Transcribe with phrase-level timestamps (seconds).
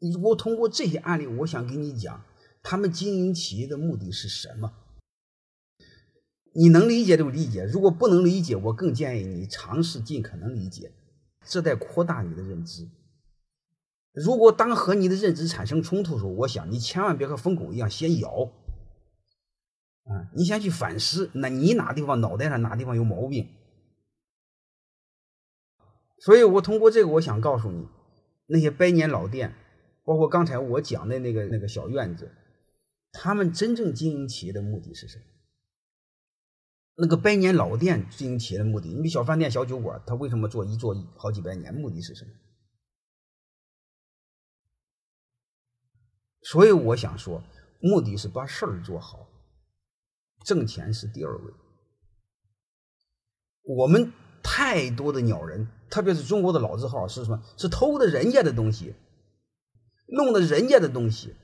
[0.00, 2.24] 你我通过这些案例，我想跟你讲，
[2.62, 4.72] 他们经营企业的目的是什么？
[6.52, 10.92] 你能理解就理解，如果不能理解，我更建议你尝试尽可能理解，
[11.46, 12.88] 这在扩大你的认知。
[14.12, 18.50] 如果当和你的认知产生冲突的时候，我想你千万别和疯狗一样先咬，
[20.04, 23.48] 啊，你先去反思，那你哪地方脑袋上哪地方有毛病？
[26.18, 27.86] 所以我通过这个，我想告诉你，
[28.46, 29.54] 那些百年老店，
[30.10, 32.28] 包括刚才我讲的那个那个小院子，
[33.12, 35.24] 他们真正经营企业的目的是什么？
[36.96, 41.72] 那个百年老店经营企业的目的，你比小饭店、小酒馆，他为什么做一做好几百年？
[41.72, 42.30] 目的是什么？
[46.42, 47.40] 所以我想说，
[47.78, 49.28] 目的是把事儿做好，
[50.44, 51.54] 挣钱是第二位。
[53.62, 57.40] 我们太多的鸟人，特别是中国的老字号，是什么？
[57.56, 58.92] 是偷的人家的东西，
[60.10, 61.34] 弄的人家的东西，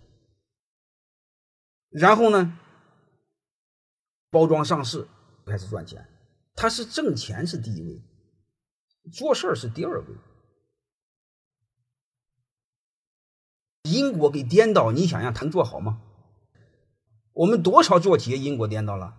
[1.88, 2.58] 然后呢，
[4.30, 5.08] 包装上市。
[5.48, 6.04] 开始赚钱，
[6.56, 8.02] 他是挣钱是第一位，
[9.12, 10.06] 做事儿是第二位。
[13.84, 16.02] 因果给颠倒，你想想他能做好吗？
[17.32, 19.16] 我们多少做企业因果颠倒了？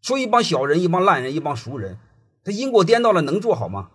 [0.00, 1.98] 说一帮小人，一帮烂人，一帮熟人，
[2.44, 3.90] 他因果颠倒了，能做好吗？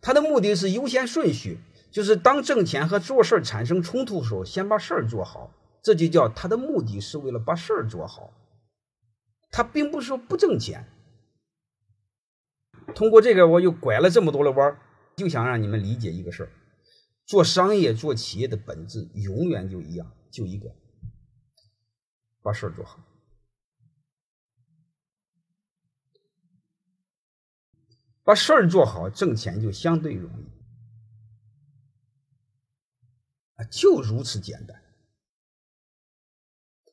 [0.00, 1.60] 他的目的是优先顺序，
[1.92, 8.32] 就是当挣钱和做事儿产生冲突的时候，先把事儿做好，这就叫他的目的是为了把事儿做好。
[9.50, 10.88] 他并不是说不挣钱。
[12.94, 14.80] 通过这个，我又拐了这么多的弯
[15.14, 16.50] 就想让你们理解一个事儿：
[17.26, 20.74] 做商业、做企业的本质永远就一样，就一个，
[22.42, 22.98] 把事儿做好。
[28.24, 30.61] 把事儿做好，挣钱就相对容易
[33.70, 34.82] 就如此简单。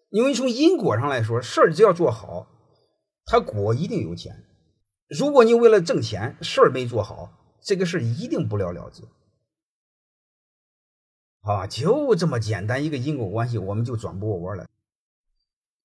[0.09, 2.47] 因为从因果上来说，事儿只要做好，
[3.25, 4.43] 他果一定有钱。
[5.07, 9.03] 如果你为了挣钱，事儿没做好，这个事儿一定不了了之。
[11.41, 14.67] 啊，就这么简单一个因果关系，我们就转不过弯来。